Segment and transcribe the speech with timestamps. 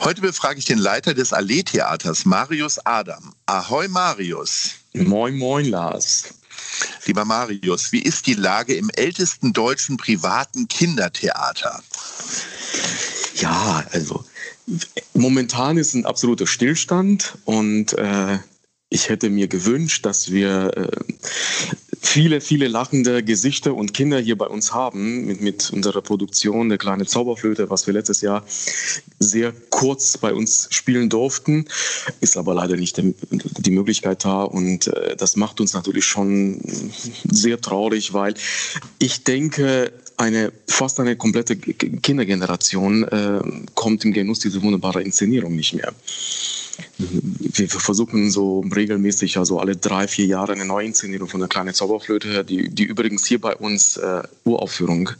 [0.00, 3.32] Heute befrage ich den Leiter des Allee-Theaters, Marius Adam.
[3.46, 4.72] Ahoi, Marius.
[4.92, 6.34] Moin, moin, Lars.
[7.06, 11.82] Lieber Marius, wie ist die Lage im ältesten deutschen privaten Kindertheater?
[13.36, 14.24] Ja, also
[15.14, 18.38] momentan ist ein absoluter Stillstand und äh,
[18.88, 20.88] ich hätte mir gewünscht, dass wir äh,
[22.06, 26.78] viele, viele lachende Gesichter und Kinder hier bei uns haben mit, mit unserer Produktion der
[26.78, 28.44] kleine Zauberflöte, was wir letztes Jahr
[29.18, 31.66] sehr kurz bei uns spielen durften,
[32.20, 36.60] ist aber leider nicht die Möglichkeit da und äh, das macht uns natürlich schon
[37.30, 38.34] sehr traurig, weil
[38.98, 43.40] ich denke, eine fast eine komplette Kindergeneration äh,
[43.74, 45.92] kommt im Genuss dieser wunderbaren Inszenierung nicht mehr
[46.98, 52.44] wir versuchen so regelmäßig, also alle drei, vier Jahre eine Neuinszenierung von der kleinen Zauberflöte,
[52.44, 55.10] die, die übrigens hier bei uns äh, Uraufführung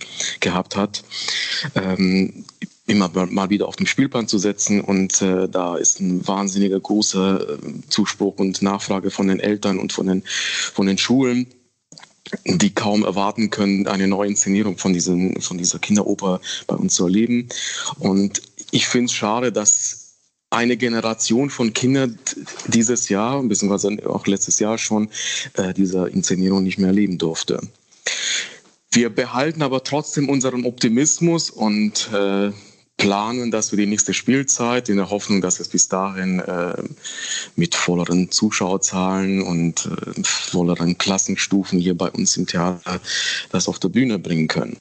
[0.40, 1.04] gehabt hat.
[1.74, 2.44] Ähm,
[2.86, 7.54] immer mal wieder auf den Spielplan zu setzen und äh, da ist ein wahnsinniger großer
[7.54, 11.46] äh, Zuspruch und Nachfrage von den Eltern und von den, von den Schulen
[12.46, 17.04] die kaum erwarten können, eine neue Inszenierung von, diesen, von dieser Kinderoper bei uns zu
[17.04, 17.48] erleben.
[17.98, 18.40] Und
[18.70, 20.03] ich finde es schade, dass
[20.54, 22.18] eine Generation von Kindern
[22.66, 25.10] dieses Jahr, beziehungsweise auch letztes Jahr schon,
[25.54, 27.60] äh, dieser Inszenierung nicht mehr erleben durfte.
[28.92, 32.52] Wir behalten aber trotzdem unseren Optimismus und äh,
[32.96, 36.80] planen das für die nächste Spielzeit in der Hoffnung, dass wir es bis dahin äh,
[37.56, 43.00] mit volleren Zuschauerzahlen und äh, volleren Klassenstufen hier bei uns im Theater
[43.50, 44.76] das auf der Bühne bringen können.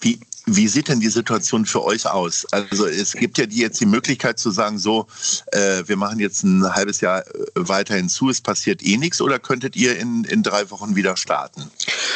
[0.00, 2.46] Wie, wie sieht denn die Situation für euch aus?
[2.50, 5.06] Also es gibt ja die jetzt die Möglichkeit zu sagen, so,
[5.52, 9.38] äh, wir machen jetzt ein halbes Jahr äh, weiterhin zu, es passiert eh nichts, oder
[9.38, 11.70] könntet ihr in, in drei Wochen wieder starten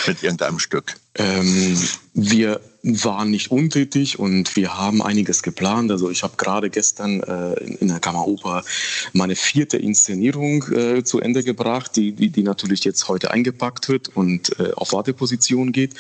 [0.07, 0.97] mit irgendeinem Stück?
[1.15, 1.79] Ähm,
[2.15, 5.91] wir waren nicht untätig und wir haben einiges geplant.
[5.91, 8.65] Also ich habe gerade gestern äh, in, der Kammeroper
[9.13, 14.17] meine vierte Inszenierung äh, zu Ende gebracht, die, die, die, natürlich jetzt heute eingepackt wird
[14.17, 15.95] und äh, auf Warteposition geht.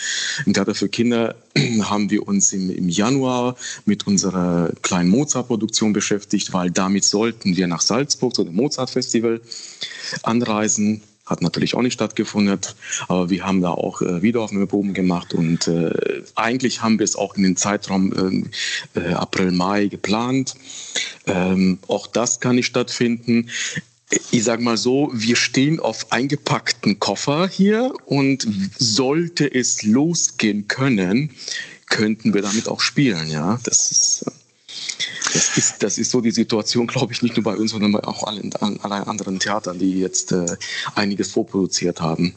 [0.47, 1.35] Im Theater für Kinder
[1.83, 7.67] haben wir uns im, im Januar mit unserer kleinen Mozart-Produktion beschäftigt, weil damit sollten wir
[7.67, 9.41] nach Salzburg zu dem Mozart-Festival
[10.23, 12.59] anreisen hat natürlich auch nicht stattgefunden,
[13.09, 17.37] aber wir haben da auch äh, Wiederaufnahmeproben gemacht und äh, eigentlich haben wir es auch
[17.37, 18.49] in den Zeitraum
[18.95, 20.55] äh, äh, April, Mai geplant.
[21.27, 23.51] Ähm, auch das kann nicht stattfinden.
[24.31, 28.47] Ich sage mal so, wir stehen auf eingepackten Koffer hier und
[28.79, 31.31] sollte es losgehen können,
[31.91, 33.29] könnten wir damit auch spielen.
[33.29, 34.31] Ja, das ist äh,
[35.33, 38.05] das ist, das ist so die Situation, glaube ich, nicht nur bei uns, sondern bei
[38.05, 40.57] auch allen, allen anderen Theatern, die jetzt äh,
[40.95, 42.35] einiges vorproduziert haben.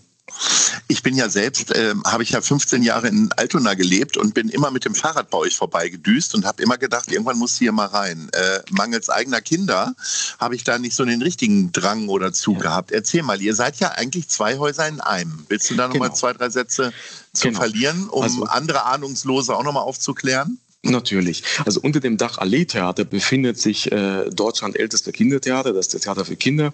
[0.88, 4.50] Ich bin ja selbst, äh, habe ich ja 15 Jahre in Altona gelebt und bin
[4.50, 7.88] immer mit dem Fahrrad bei euch vorbeigedüst und habe immer gedacht, irgendwann muss hier mal
[7.88, 8.30] rein.
[8.34, 9.94] Äh, mangels eigener Kinder
[10.40, 12.64] habe ich da nicht so den richtigen Drang oder Zug ja.
[12.64, 12.92] gehabt.
[12.92, 15.46] Erzähl mal, ihr seid ja eigentlich zwei Häuser in einem.
[15.50, 16.20] Willst du da nochmal genau.
[16.20, 16.94] zwei, drei Sätze
[17.34, 17.60] zu genau.
[17.60, 20.60] verlieren, um also, andere Ahnungslose auch nochmal aufzuklären?
[20.84, 21.44] Natürlich.
[21.64, 26.26] Also unter dem Dach Allee-Theater befindet sich äh, Deutschland älteste Kindertheater, das ist das Theater
[26.26, 26.74] für Kinder.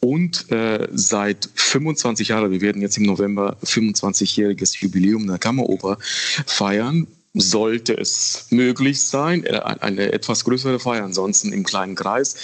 [0.00, 5.96] Und äh, seit 25 Jahren, wir werden jetzt im November 25-jähriges Jubiläum der Kammeroper
[6.46, 12.36] feiern, sollte es möglich sein, äh, eine etwas größere Feier, ansonsten im kleinen Kreis.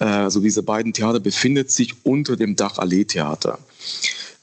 [0.00, 3.60] Äh, also diese beiden Theater befindet sich unter dem Dach Allee-Theater.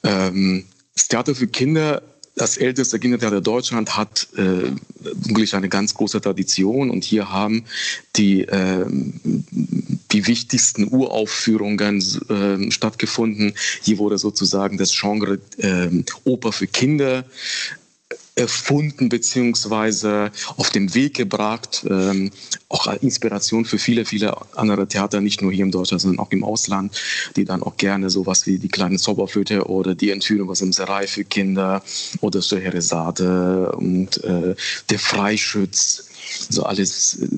[0.02, 0.64] Ähm,
[0.94, 2.02] das Theater für Kinder
[2.36, 7.64] das älteste Kindertheater Deutschland hat äh, wirklich eine ganz große Tradition und hier haben
[8.14, 8.84] die, äh,
[10.12, 11.98] die wichtigsten Uraufführungen
[12.28, 13.54] äh, stattgefunden.
[13.82, 15.88] Hier wurde sozusagen das Genre äh,
[16.24, 17.24] Oper für Kinder
[18.36, 22.30] erfunden beziehungsweise auf den Weg gebracht, ähm,
[22.68, 26.44] auch Inspiration für viele, viele andere Theater, nicht nur hier in Deutschland, sondern auch im
[26.44, 26.94] Ausland,
[27.34, 31.06] die dann auch gerne sowas wie die kleine Zauberflöte oder die Entführung aus dem Serai
[31.06, 31.82] für Kinder
[32.20, 34.54] oder Scheherazade und äh,
[34.90, 36.08] der Freischütz,
[36.50, 37.28] so also alles äh,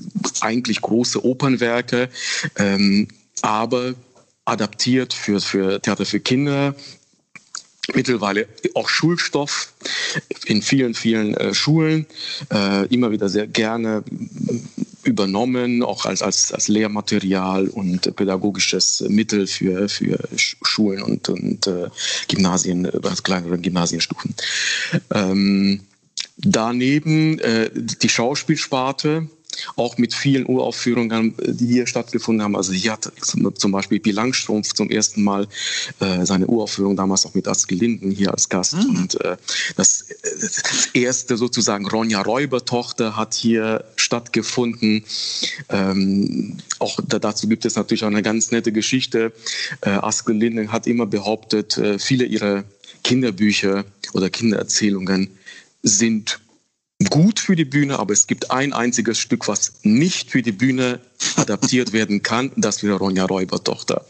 [0.41, 2.09] eigentlich große Opernwerke,
[2.57, 3.07] ähm,
[3.41, 3.93] aber
[4.43, 6.75] adaptiert für, für Theater für Kinder
[7.95, 9.73] mittlerweile auch Schulstoff
[10.45, 12.05] in vielen, vielen äh, Schulen,
[12.51, 14.03] äh, immer wieder sehr gerne
[15.03, 21.89] übernommen, auch als, als, als Lehrmaterial und pädagogisches Mittel für, für Schulen und, und äh,
[22.27, 24.35] Gymnasien, äh, kleineren Gymnasienstufen.
[25.13, 25.81] Ähm,
[26.37, 29.27] daneben äh, die Schauspielsparte
[29.75, 32.55] auch mit vielen Uraufführungen, die hier stattgefunden haben.
[32.55, 35.47] Also hier hat zum Beispiel Pi Langstrumpf zum ersten Mal
[35.99, 38.75] äh, seine Uraufführung damals auch mit Astrid Linden hier als Gast.
[38.75, 38.95] Mhm.
[38.95, 39.37] Und äh,
[39.75, 40.05] das,
[40.39, 45.03] das, erste sozusagen Ronja Räubertochter hat hier stattgefunden.
[45.69, 49.31] Ähm, auch da, dazu gibt es natürlich auch eine ganz nette Geschichte.
[49.81, 52.63] Äh, Astrid Linden hat immer behauptet, äh, viele ihrer
[53.03, 55.29] Kinderbücher oder Kindererzählungen
[55.83, 56.39] sind
[57.09, 60.99] gut für die Bühne, aber es gibt ein einziges Stück, was nicht für die Bühne
[61.35, 62.51] adaptiert werden kann.
[62.55, 64.05] Das wäre Ronja Räubertochter.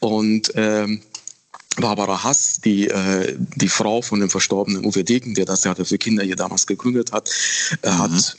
[0.00, 1.02] Und ähm,
[1.76, 5.98] Barbara Hass, die, äh, die Frau von dem verstorbenen Uwe Degen, der das Theater für
[5.98, 7.30] Kinder hier damals gegründet hat,
[7.82, 7.98] äh, mhm.
[7.98, 8.36] hat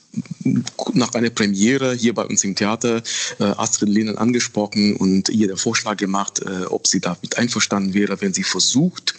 [0.94, 3.04] nach einer Premiere hier bei uns im Theater
[3.40, 8.22] äh, Astrid Lehnen angesprochen und ihr den Vorschlag gemacht, äh, ob sie damit einverstanden wäre,
[8.22, 9.16] wenn sie versucht,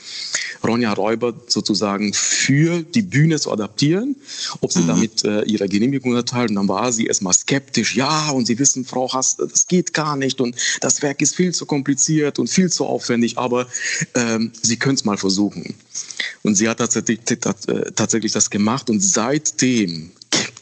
[0.67, 4.17] Ronja Räuber sozusagen für die Bühne zu adaptieren,
[4.61, 4.87] ob sie mhm.
[4.89, 6.51] damit äh, ihre Genehmigung erteilt.
[6.51, 7.95] Und dann war sie erstmal skeptisch.
[7.97, 11.55] Ja, und Sie wissen, Frau Hass, das geht gar nicht und das Werk ist viel
[11.55, 13.67] zu kompliziert und viel zu aufwendig, aber
[14.15, 15.75] ähm, Sie können es mal versuchen.
[16.43, 20.11] Und sie hat tatsächlich, äh, tatsächlich das gemacht und seitdem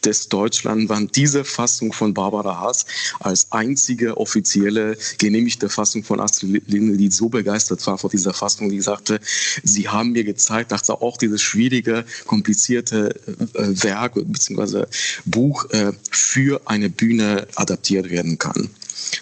[0.05, 2.87] des Deutschland waren diese Fassung von Barbara Haas
[3.21, 8.71] als einzige offizielle genehmigte Fassung von Astrid Lindgren, die so begeistert war vor dieser Fassung,
[8.71, 9.21] die sagte,
[9.62, 13.15] sie haben mir gezeigt, dass auch dieses schwierige, komplizierte
[13.55, 14.85] äh, Werk bzw.
[15.25, 18.71] Buch äh, für eine Bühne adaptiert werden kann.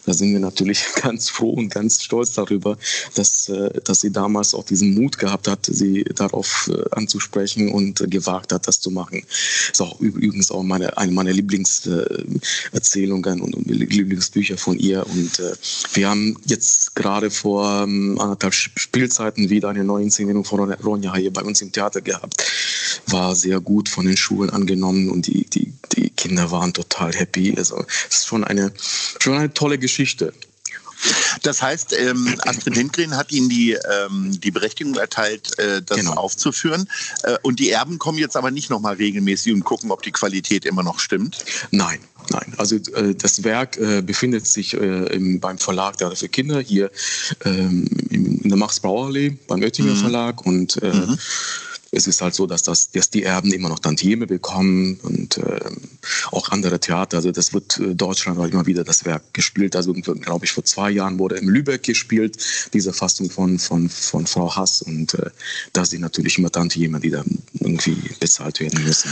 [0.07, 2.79] Da sind wir natürlich ganz froh und ganz stolz darüber,
[3.15, 8.11] dass, äh, dass sie damals auch diesen Mut gehabt hat, sie darauf äh, anzusprechen und
[8.11, 9.23] gewagt hat, das zu machen.
[9.27, 15.07] Das ist auch übrigens auch meine, eine meiner Lieblingserzählungen und Lieblingsbücher von ihr.
[15.07, 15.53] Und äh,
[15.95, 21.33] wir haben jetzt gerade vor ähm, anderthalb Spielzeiten wieder eine neue Inszenierung von Ronja hier
[21.33, 22.45] bei uns im Theater gehabt.
[23.07, 27.53] War sehr gut von den Schulen angenommen und die, die, die Kinder waren total happy.
[27.57, 28.73] Also es ist schon eine,
[29.19, 30.33] schon eine tolle Geschichte.
[31.43, 36.13] Das heißt, ähm, Astrid Lindgren hat Ihnen die, ähm, die Berechtigung erteilt, äh, das genau.
[36.13, 36.89] aufzuführen.
[37.25, 40.65] Äh, und die Erben kommen jetzt aber nicht nochmal regelmäßig und gucken, ob die Qualität
[40.65, 41.45] immer noch stimmt?
[41.73, 41.99] Nein,
[42.31, 46.61] Nein, also äh, das Werk äh, befindet sich äh, im, beim Verlag der für Kinder
[46.61, 46.93] hier
[47.45, 49.99] ähm, in der Max-Brauer-Allee beim Oettinger mhm.
[49.99, 51.19] Verlag und äh, mhm
[51.95, 55.61] es ist halt so, dass, das, dass die Erben immer noch Tantieme bekommen und äh,
[56.31, 57.19] auch andere Theater.
[57.19, 59.77] Also das wird äh, Deutschland auch immer wieder das Werk gespielt.
[59.77, 62.39] Also glaube ich vor zwei Jahren wurde in Lübeck gespielt,
[62.73, 64.81] diese Fassung von, von, von Frau Hass.
[64.81, 65.31] Und äh,
[65.75, 69.11] da sind natürlich immer Tantieme, die dann irgendwie bezahlt werden müssen.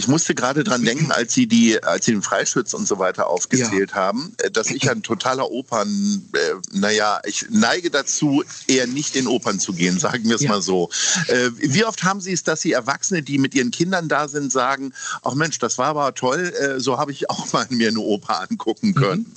[0.00, 3.26] Ich musste gerade dran denken, als Sie, die, als Sie den Freischütz und so weiter
[3.26, 3.96] aufgezählt ja.
[3.96, 6.38] haben, äh, dass ich ein totaler Opern, äh,
[6.72, 10.48] naja, ich neige dazu, eher nicht in Opern zu gehen, sagen wir es ja.
[10.48, 10.88] mal so.
[11.26, 14.50] Äh, wie oft haben Sie es, dass Sie Erwachsene, die mit ihren Kindern da sind,
[14.50, 18.00] sagen, ach Mensch, das war aber toll, äh, so habe ich auch mal mir eine
[18.00, 18.94] Oper angucken mhm.
[18.94, 19.34] können?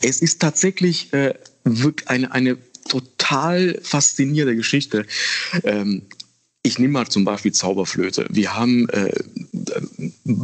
[0.00, 5.06] Es ist tatsächlich äh, wirklich eine, eine total faszinierende Geschichte.
[5.62, 6.02] Ähm,
[6.62, 8.26] ich nehme mal zum Beispiel Zauberflöte.
[8.30, 9.12] Wir haben äh,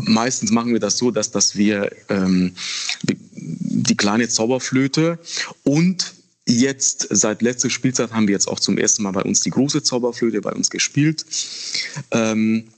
[0.07, 2.55] meistens machen wir das so, dass, dass wir ähm,
[3.03, 5.19] die kleine Zauberflöte
[5.65, 6.15] und
[6.47, 9.83] jetzt seit letzter Spielzeit haben wir jetzt auch zum ersten Mal bei uns die große
[9.83, 11.25] Zauberflöte bei uns gespielt.
[12.11, 12.69] Ähm,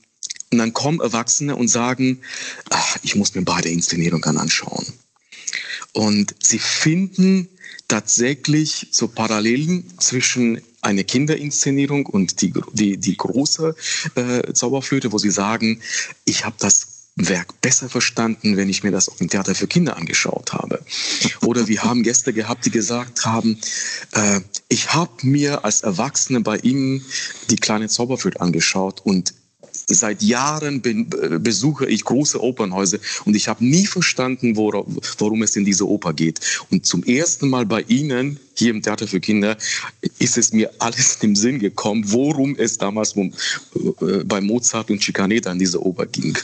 [0.52, 2.20] und dann kommen Erwachsene und sagen,
[2.70, 4.84] ach, ich muss mir beide Inszenierungen anschauen.
[5.92, 7.48] Und sie finden
[7.86, 13.74] tatsächlich so Parallelen zwischen eine Kinderinszenierung und die, die, die große
[14.14, 15.80] äh, Zauberflöte, wo sie sagen,
[16.24, 16.89] ich habe das
[17.28, 20.82] Werk besser verstanden, wenn ich mir das auf dem Theater für Kinder angeschaut habe.
[21.42, 23.58] Oder wir haben Gäste gehabt, die gesagt haben,
[24.12, 27.04] äh, ich habe mir als Erwachsene bei Ihnen
[27.50, 29.34] die kleine Zauberflöte angeschaut und
[29.94, 30.94] seit Jahren be
[31.40, 34.84] besuche ich große Opernhäuser und ich habe nie verstanden, wora,
[35.18, 36.40] worum es in dieser Oper geht.
[36.70, 39.56] Und zum ersten Mal bei Ihnen hier im Theater für Kinder
[40.18, 45.50] ist es mir alles im Sinn gekommen, worum es damals äh, bei Mozart und Schikaneta
[45.50, 46.36] in dieser Oper ging.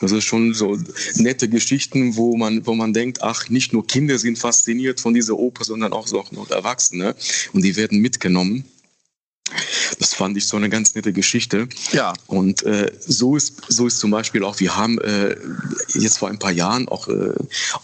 [0.00, 0.78] Das ist schon so
[1.14, 5.38] nette Geschichten, wo man, wo man denkt, ach, nicht nur Kinder sind fasziniert von dieser
[5.38, 7.14] Oper, sondern auch so auch noch Erwachsene.
[7.52, 8.64] Und die werden mitgenommen.
[9.98, 11.68] Das fand ich so eine ganz nette Geschichte.
[11.92, 12.14] Ja.
[12.26, 15.36] Und äh, so ist so ist zum Beispiel auch, wir haben äh,
[15.94, 17.32] jetzt vor ein paar Jahren auch, äh,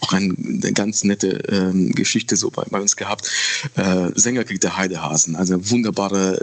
[0.01, 3.31] auch ein, eine ganz nette ähm, Geschichte so bei, bei uns gehabt.
[3.75, 6.39] Äh, Sängerkrieg der Heidehasen, also ein wunderbare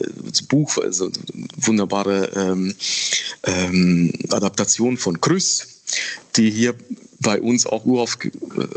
[0.48, 1.10] Buch, also
[1.66, 2.74] wunderbare ähm,
[3.44, 5.82] ähm, Adaptation von Krüss,
[6.36, 6.74] die hier
[7.20, 8.18] bei uns auch Urauf,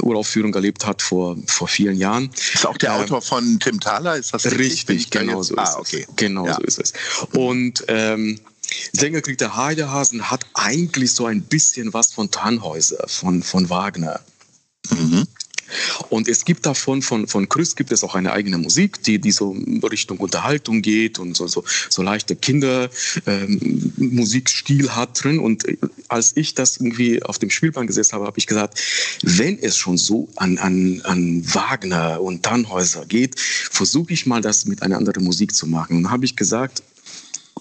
[0.01, 2.29] Uraufführung erlebt hat vor, vor vielen Jahren.
[2.53, 4.89] Ist auch der ähm, Autor von Tim Thaler, ist das richtig?
[4.89, 6.05] Richtig, genau so ah, okay.
[6.07, 6.15] es.
[6.17, 6.55] Genau ja.
[6.55, 6.93] so ist es.
[7.33, 8.39] Und ähm,
[8.91, 14.19] Sängerkrieg der Heidehasen hat eigentlich so ein bisschen was von Tannhäuser, von, von Wagner.
[14.89, 15.25] Mhm.
[16.09, 19.31] Und es gibt davon, von, von Chris gibt es auch eine eigene Musik, die, die
[19.31, 25.39] so Richtung Unterhaltung geht und so, so, so leichte Kindermusikstil ähm, hat drin.
[25.39, 25.65] Und
[26.07, 28.81] als ich das irgendwie auf dem Spielplan gesetzt habe, habe ich gesagt,
[29.23, 34.65] wenn es schon so an, an, an Wagner und Tannhäuser geht, versuche ich mal das
[34.65, 35.97] mit einer anderen Musik zu machen.
[35.97, 36.83] Und habe ich gesagt,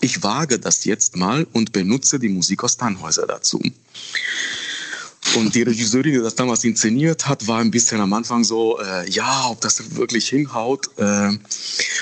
[0.00, 3.62] ich wage das jetzt mal und benutze die Musik aus Tannhäuser dazu.
[5.36, 9.08] Und die Regisseurin, die das damals inszeniert hat, war ein bisschen am Anfang so, äh,
[9.10, 10.88] ja, ob das wirklich hinhaut.
[10.98, 11.30] Äh,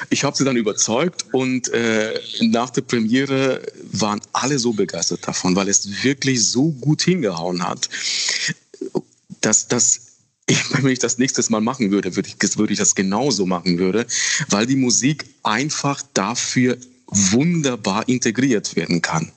[0.09, 5.55] ich habe sie dann überzeugt und äh, nach der Premiere waren alle so begeistert davon,
[5.55, 7.89] weil es wirklich so gut hingehauen hat,
[9.41, 10.01] dass das
[10.47, 13.79] ich, wenn ich das nächstes Mal machen würde, würde ich, würde ich das genauso machen
[13.79, 14.07] würde,
[14.49, 19.33] weil die Musik einfach dafür wunderbar integriert werden kann.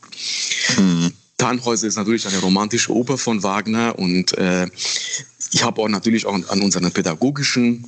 [0.78, 1.14] Mhm.
[1.38, 4.68] Tannhäuser ist natürlich eine romantische Oper von Wagner und äh,
[5.52, 7.88] ich habe auch natürlich auch an unseren pädagogischen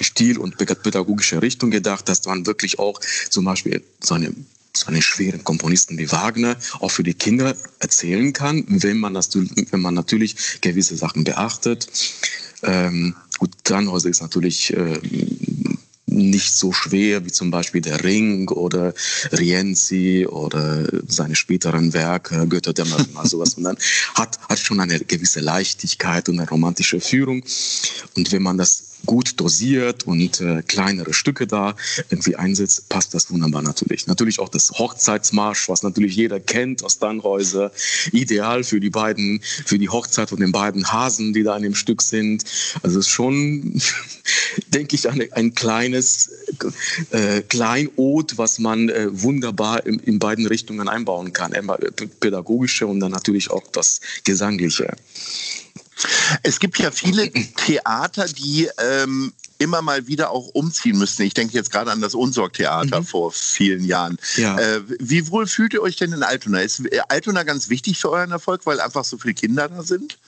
[0.00, 4.34] Stil und pädagogische Richtung gedacht, dass man wirklich auch zum Beispiel so eine
[4.76, 9.30] so einen schweren Komponisten wie Wagner auch für die Kinder erzählen kann, wenn man, das,
[9.34, 11.88] wenn man natürlich gewisse Sachen beachtet.
[12.62, 15.00] Ähm, gut, Tannhäuser ist natürlich äh,
[16.28, 18.92] nicht so schwer wie zum Beispiel der Ring oder
[19.32, 23.76] Rienzi oder seine späteren Werke, Götterdämmerung, also sowas, sondern
[24.14, 27.42] hat, hat schon eine gewisse Leichtigkeit und eine romantische Führung.
[28.16, 31.74] Und wenn man das gut dosiert und äh, kleinere Stücke da
[32.10, 34.06] irgendwie einsetzt, passt das wunderbar natürlich.
[34.06, 37.72] Natürlich auch das Hochzeitsmarsch, was natürlich jeder kennt aus Dannhäuser,
[38.12, 41.74] ideal für die beiden, für die Hochzeit von den beiden Hasen, die da in dem
[41.74, 42.44] Stück sind.
[42.82, 43.80] Also es ist schon,
[44.68, 46.30] denke ich, eine, ein kleines
[47.10, 51.52] äh, Kleinod, was man äh, wunderbar in, in beiden Richtungen einbauen kann.
[51.52, 51.78] Einmal
[52.20, 54.94] pädagogische und dann natürlich auch das Gesangliche.
[56.42, 61.22] Es gibt ja viele Theater, die ähm, immer mal wieder auch umziehen müssen.
[61.22, 63.06] Ich denke jetzt gerade an das Unsorgtheater mhm.
[63.06, 64.18] vor vielen Jahren.
[64.36, 64.58] Ja.
[64.58, 66.60] Äh, wie wohl fühlt ihr euch denn in Altona?
[66.60, 70.18] Ist Altona ganz wichtig für euren Erfolg, weil einfach so viele Kinder da sind?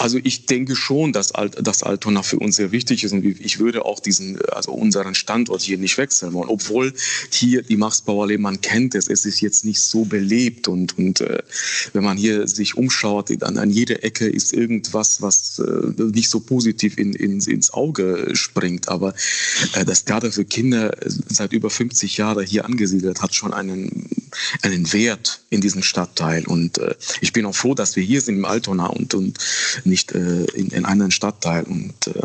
[0.00, 3.24] Äh, also ich denke schon, dass, Alt, dass Altona für uns sehr wichtig ist und
[3.24, 6.92] ich würde auch diesen, also unseren Standort hier nicht wechseln wollen, obwohl
[7.30, 11.42] hier die Maxbauer man kennt es, es ist jetzt nicht so belebt und, und äh,
[11.92, 16.40] wenn man hier sich umschaut, dann an jeder Ecke ist irgendwas, was äh, nicht so
[16.40, 19.14] positiv in, in, ins Auge springt, aber
[19.74, 20.92] äh, das Theater für Kinder
[21.28, 24.08] seit über 50 Jahren hier angesiedelt hat schon einen,
[24.62, 26.46] einen Wert in diesem Stadtteil.
[26.46, 29.38] Und äh, ich bin auch froh, dass wir hier sind im Altona und, und
[29.90, 31.64] nicht äh, in, in einem Stadtteil.
[31.64, 32.22] Und äh,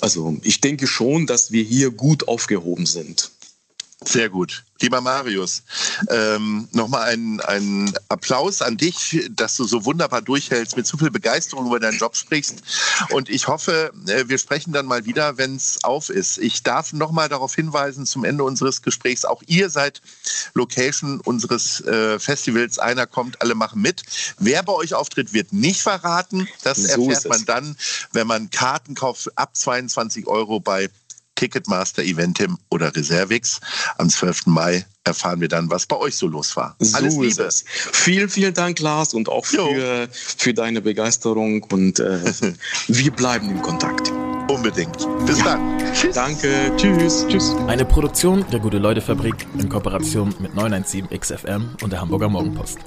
[0.00, 3.30] also ich denke schon, dass wir hier gut aufgehoben sind.
[4.02, 4.64] Sehr gut.
[4.80, 5.62] Lieber Marius,
[6.10, 11.10] ähm, nochmal einen, einen Applaus an dich, dass du so wunderbar durchhältst, mit so viel
[11.10, 12.62] Begeisterung über deinen Job sprichst.
[13.10, 16.38] Und ich hoffe, äh, wir sprechen dann mal wieder, wenn es auf ist.
[16.38, 20.02] Ich darf nochmal darauf hinweisen, zum Ende unseres Gesprächs, auch ihr seid
[20.54, 22.78] Location unseres äh, Festivals.
[22.78, 24.02] Einer kommt, alle machen mit.
[24.38, 26.48] Wer bei euch auftritt, wird nicht verraten.
[26.62, 27.76] Das so erfährt man dann,
[28.12, 30.90] wenn man Karten kauft ab 22 Euro bei
[31.34, 33.60] Ticketmaster, Eventim oder Reservix.
[33.98, 34.46] Am 12.
[34.46, 36.76] Mai erfahren wir dann, was bei euch so los war.
[36.78, 37.48] So Alles Liebe.
[37.92, 41.62] Vielen, vielen Dank, Lars, und auch für, für deine Begeisterung.
[41.64, 42.20] Und äh,
[42.88, 44.10] wir bleiben in Kontakt.
[44.48, 44.96] Unbedingt.
[45.26, 45.44] Bis ja.
[45.44, 45.94] dann.
[45.94, 46.14] Tschüss.
[46.14, 46.72] Danke.
[46.76, 47.26] Tschüss.
[47.28, 47.54] Tschüss.
[47.66, 52.78] Eine Produktion der Gute-Leute-Fabrik in Kooperation mit 917 XFM und der Hamburger Morgenpost.